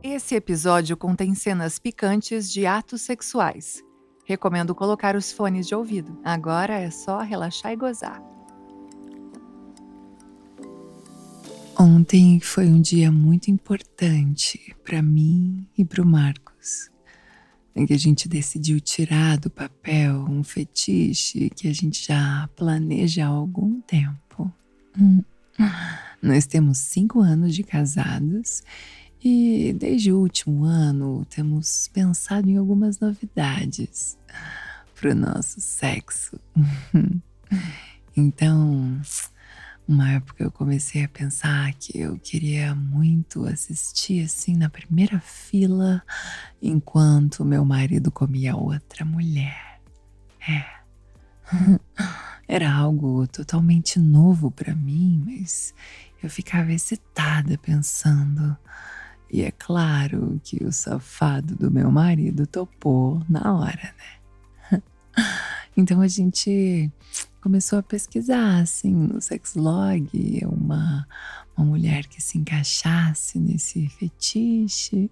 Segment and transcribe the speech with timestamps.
[0.00, 3.82] Esse episódio contém cenas picantes de atos sexuais.
[4.24, 6.16] Recomendo colocar os fones de ouvido.
[6.24, 8.22] Agora é só relaxar e gozar.
[11.76, 16.88] Ontem foi um dia muito importante para mim e para o Marcos,
[17.74, 23.24] em que a gente decidiu tirar do papel um fetiche que a gente já planeja
[23.24, 24.52] há algum tempo.
[26.22, 28.62] Nós temos cinco anos de casados
[29.22, 34.16] e desde o último ano temos pensado em algumas novidades
[34.94, 36.38] para o nosso sexo.
[38.16, 39.00] então,
[39.86, 46.02] uma época eu comecei a pensar que eu queria muito assistir assim na primeira fila
[46.60, 49.80] enquanto meu marido comia outra mulher.
[50.48, 50.64] É.
[52.48, 55.74] Era algo totalmente novo para mim, mas
[56.22, 58.56] eu ficava excitada pensando.
[59.30, 64.82] E é claro que o safado do meu marido topou na hora, né?
[65.76, 66.88] Então a gente
[67.44, 70.08] começou a pesquisar, assim, no sexlog,
[70.46, 71.06] uma,
[71.54, 75.10] uma mulher que se encaixasse nesse fetiche,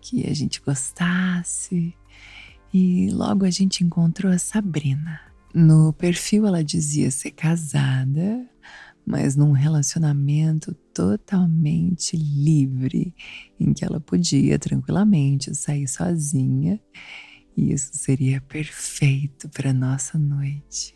[0.00, 1.92] que a gente gostasse.
[2.72, 5.20] E logo a gente encontrou a Sabrina.
[5.52, 8.48] No perfil ela dizia ser casada,
[9.04, 13.12] mas num relacionamento totalmente livre,
[13.58, 16.80] em que ela podia tranquilamente sair sozinha,
[17.56, 20.94] e isso seria perfeito para nossa noite.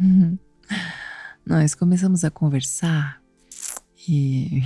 [0.00, 0.38] Uhum.
[1.44, 3.20] Nós começamos a conversar
[4.08, 4.62] e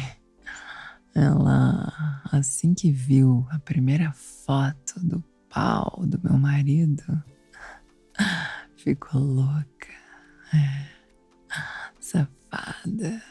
[1.15, 7.03] ela, assim que viu a primeira foto do pau do meu marido,
[8.77, 9.65] ficou louca.
[10.53, 10.95] É.
[11.99, 13.23] Safada.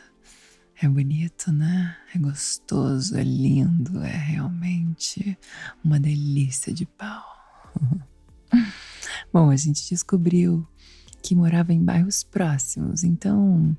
[0.81, 1.95] É bonito, né?
[2.13, 5.37] É gostoso, é lindo, é realmente
[5.83, 7.23] uma delícia de pau.
[9.31, 10.67] Bom, a gente descobriu
[11.23, 13.03] que morava em bairros próximos.
[13.03, 13.75] Então,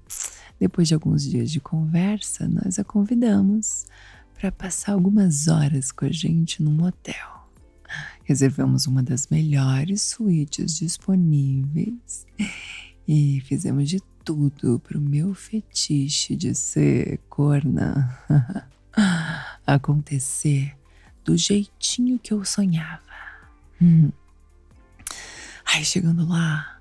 [0.58, 3.84] depois de alguns dias de conversa, nós a convidamos
[4.40, 7.46] para passar algumas horas com a gente num hotel.
[8.24, 12.26] Reservamos uma das melhores suítes disponíveis
[13.06, 18.18] e fizemos de tudo para o meu fetiche de ser corna
[19.66, 20.74] acontecer
[21.22, 23.02] do jeitinho que eu sonhava.
[23.80, 24.10] Hum.
[25.66, 26.73] Aí chegando lá,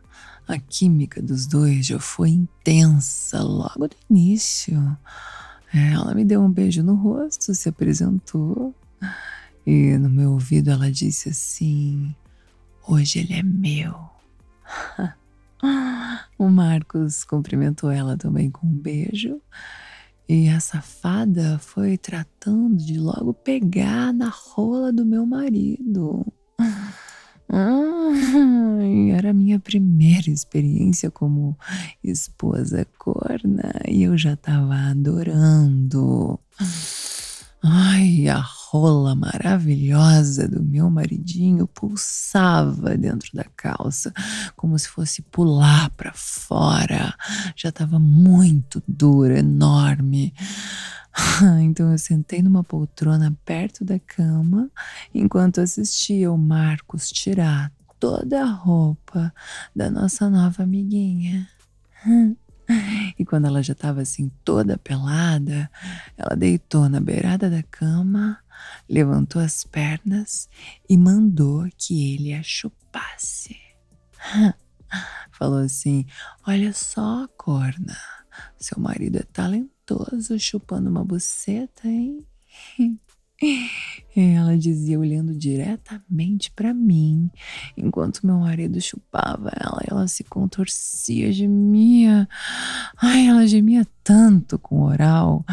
[0.48, 4.98] a química dos dois já foi intensa logo do início.
[5.74, 8.76] É, ela me deu um beijo no rosto, se apresentou
[9.66, 12.14] e no meu ouvido ela disse assim:
[12.88, 13.96] Hoje ele é meu.
[16.38, 19.42] o Marcos cumprimentou ela também com um beijo.
[20.28, 26.26] E a safada foi tratando de logo pegar na rola do meu marido.
[27.56, 28.82] Ah,
[29.16, 31.56] era a minha primeira experiência como
[32.04, 36.40] esposa corna e eu já estava adorando.
[37.62, 44.12] Ai, a rola maravilhosa do meu maridinho pulsava dentro da calça,
[44.56, 47.14] como se fosse pular para fora.
[47.56, 50.34] Já estava muito dura, enorme.
[51.62, 54.70] Então eu sentei numa poltrona perto da cama
[55.14, 59.34] enquanto assistia o Marcos tirar toda a roupa
[59.76, 61.48] da nossa nova amiguinha.
[63.20, 65.70] E quando ela já estava assim toda pelada,
[66.18, 68.40] ela deitou na beirada da cama,
[68.90, 70.50] levantou as pernas
[70.90, 73.58] e mandou que ele a chupasse.
[75.32, 76.06] Falou assim:
[76.48, 77.98] Olha só, corna,
[78.58, 79.73] seu marido é talentoso
[80.40, 82.26] chupando uma buceta, hein?
[84.16, 87.30] Ela dizia olhando diretamente para mim,
[87.76, 92.28] enquanto meu marido chupava ela, ela se contorcia, gemia.
[93.02, 95.44] Ai, ela gemia tanto com o oral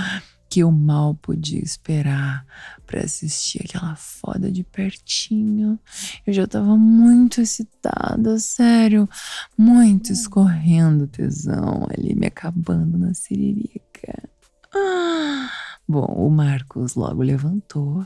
[0.51, 2.45] que eu mal podia esperar
[2.85, 5.79] para assistir aquela foda de pertinho.
[6.27, 9.09] Eu já tava muito excitada, sério,
[9.57, 14.29] muito escorrendo tesão ali, me acabando na siririca.
[14.75, 15.51] Ah,
[15.89, 18.05] bom, o Marcos logo levantou,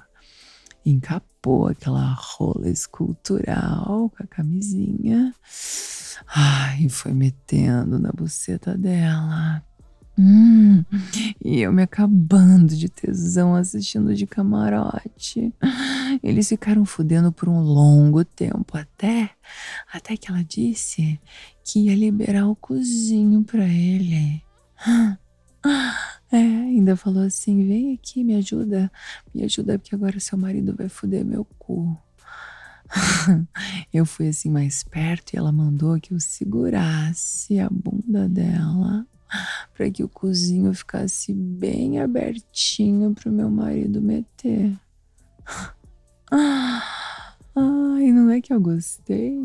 [0.85, 5.35] encapou aquela rola escultural com a camisinha.
[6.27, 9.65] Ai, foi metendo na buceta dela
[10.17, 10.85] Hum,
[11.45, 15.53] e eu me acabando de tesão assistindo de camarote.
[16.23, 19.31] Eles ficaram fudendo por um longo tempo, até
[19.93, 21.19] até que ela disse
[21.65, 24.43] que ia liberar o cozinho pra ele.
[26.31, 28.91] É, ainda falou assim: vem aqui, me ajuda,
[29.35, 31.97] me ajuda, porque agora seu marido vai fuder meu cu.
[33.93, 39.07] eu fui assim mais perto e ela mandou que eu segurasse a bunda dela
[39.75, 44.73] para que o cozinho ficasse bem abertinho para o meu marido meter.
[46.31, 49.39] Ai, não é que eu gostei?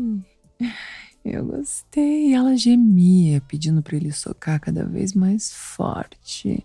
[1.24, 2.32] Eu gostei.
[2.32, 6.64] Ela gemia, pedindo para ele socar cada vez mais forte.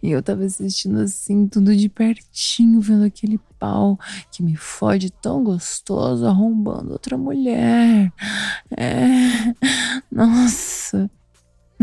[0.00, 3.98] E eu tava assistindo assim, tudo de pertinho, vendo aquele pau
[4.30, 8.12] que me fode tão gostoso, arrombando outra mulher.
[8.70, 9.54] É.
[10.10, 11.10] Nossa.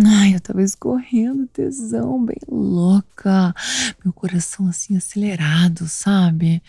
[0.04, 3.54] Ai, eu tava escorrendo tesão, bem louca.
[4.04, 6.62] Meu coração assim acelerado, sabe?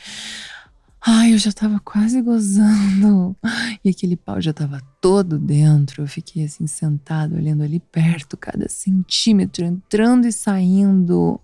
[1.09, 3.37] Ai, eu já tava quase gozando.
[3.85, 6.03] E aquele pau já tava todo dentro.
[6.03, 11.41] Eu fiquei assim sentado, olhando ali perto, cada centímetro entrando e saindo.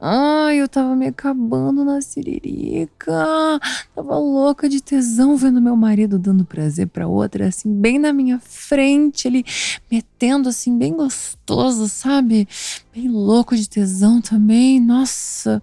[0.00, 3.60] Ai, eu tava me acabando na siririca.
[3.94, 8.38] Tava louca de tesão vendo meu marido dando prazer pra outra, assim, bem na minha
[8.40, 9.44] frente, ele
[9.90, 10.15] metendo
[10.48, 12.48] assim, bem gostoso, sabe?
[12.94, 14.80] Bem louco de tesão também.
[14.80, 15.62] Nossa.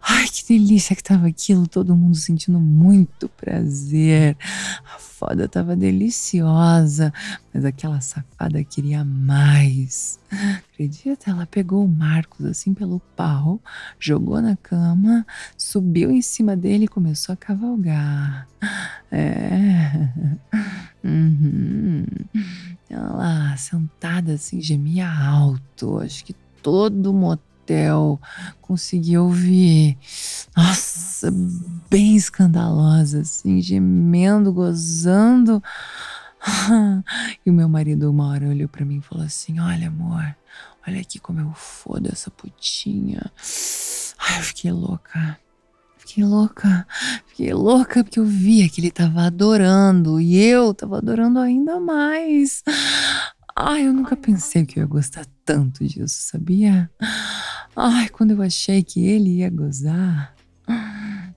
[0.00, 4.36] Ai, que delícia que tava aquilo, todo mundo sentindo muito prazer.
[4.94, 7.12] A foda tava deliciosa,
[7.52, 10.18] mas aquela safada queria mais.
[10.72, 11.30] Acredita?
[11.30, 13.60] Ela pegou o Marcos assim pelo pau,
[13.98, 15.26] jogou na cama,
[15.56, 18.48] subiu em cima dele e começou a cavalgar.
[19.10, 20.08] É.
[21.06, 22.04] Uhum.
[22.90, 26.00] Ela sentada assim, gemia alto.
[26.00, 28.20] Acho que todo motel
[28.60, 29.96] conseguia ouvir.
[30.56, 31.32] Nossa,
[31.88, 35.62] bem escandalosa, assim, gemendo, gozando.
[37.44, 40.36] E o meu marido uma hora olhou para mim e falou assim: Olha, amor,
[40.86, 43.20] olha aqui como eu fodo essa putinha.
[44.18, 45.38] Ai, eu fiquei louca.
[46.16, 46.86] Fiquei louca,
[47.26, 52.64] fiquei louca porque eu via que ele tava adorando e eu tava adorando ainda mais.
[53.54, 56.90] Ai, eu nunca pensei que eu ia gostar tanto disso, sabia?
[57.76, 60.34] Ai, quando eu achei que ele ia gozar,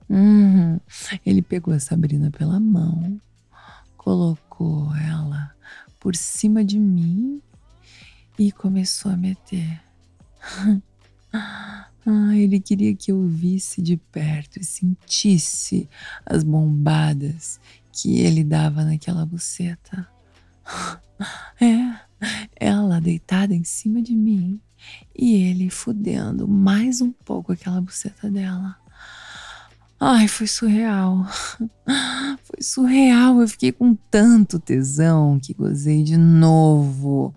[0.08, 0.80] hum,
[1.26, 3.20] ele pegou a Sabrina pela mão,
[3.98, 5.52] colocou ela
[5.98, 7.42] por cima de mim
[8.38, 9.78] e começou a meter.
[12.06, 15.88] Ah, ele queria que eu visse de perto e sentisse
[16.24, 17.60] as bombadas
[17.92, 20.06] que ele dava naquela buceta.
[21.60, 22.00] É,
[22.56, 24.58] ela deitada em cima de mim
[25.14, 28.76] e ele fudendo mais um pouco aquela buceta dela.
[29.98, 31.26] Ai, foi surreal.
[32.42, 33.38] Foi surreal.
[33.42, 37.34] Eu fiquei com tanto tesão que gozei de novo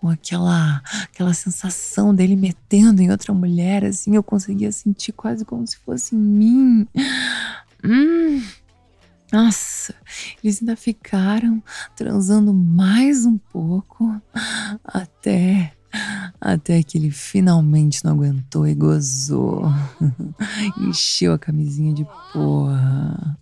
[0.00, 5.66] com aquela aquela sensação dele metendo em outra mulher, assim, eu conseguia sentir quase como
[5.66, 6.88] se fosse em mim.
[7.84, 8.42] Hum.
[9.32, 9.94] Nossa,
[10.42, 11.62] eles ainda ficaram
[11.94, 14.20] transando mais um pouco
[14.84, 15.72] até
[16.40, 19.64] até que ele finalmente não aguentou e gozou.
[20.78, 23.38] Encheu a camisinha de porra.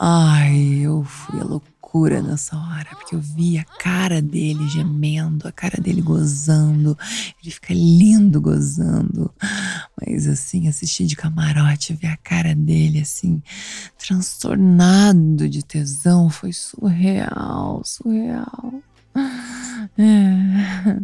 [0.00, 5.48] Ai, eu fui a loucura loucura nessa hora, porque eu vi a cara dele gemendo,
[5.48, 6.96] a cara dele gozando.
[7.42, 9.32] Ele fica lindo gozando.
[10.00, 13.42] Mas assim, assistir de camarote, ver a cara dele assim,
[13.98, 18.82] transtornado de tesão, foi surreal, surreal.
[19.96, 20.98] É.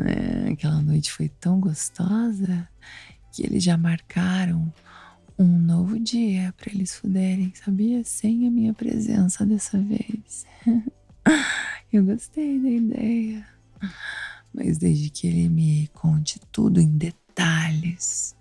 [0.00, 2.68] É, aquela noite foi tão gostosa
[3.32, 4.72] que eles já marcaram
[5.38, 8.02] um novo dia para eles fuderem, sabia?
[8.04, 10.44] Sem a minha presença dessa vez.
[11.92, 13.46] Eu gostei da ideia.
[14.52, 18.34] Mas desde que ele me conte tudo em detalhes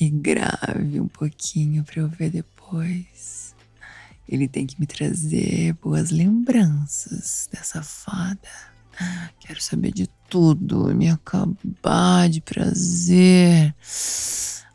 [0.00, 3.54] e grave um pouquinho para eu ver depois.
[4.28, 8.48] Ele tem que me trazer boas lembranças dessa fada.
[9.40, 13.74] Quero saber de tudo, me acabar de prazer.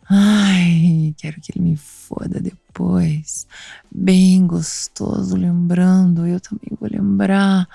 [0.10, 3.46] Ai, quero que ele me foda depois.
[3.92, 6.26] Bem gostoso, lembrando.
[6.26, 7.68] Eu também vou lembrar.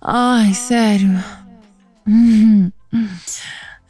[0.00, 1.10] Ai, sério.
[2.06, 2.70] Hum,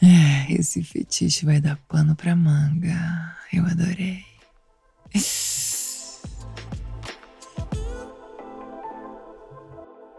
[0.02, 3.34] É, esse fetiche vai dar pano pra manga.
[3.52, 4.22] Eu adorei.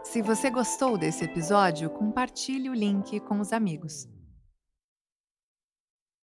[0.02, 4.08] Se você gostou desse episódio, compartilhe o link com os amigos.